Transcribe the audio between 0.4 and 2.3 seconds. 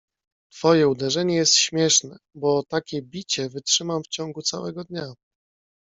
"Twoje uderzenie jest śmieszne,